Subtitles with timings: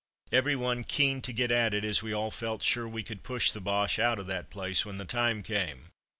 [0.31, 3.51] Every one keen to get at it, as we all felt sure we could push
[3.51, 5.91] the Boches out of that place when the time came.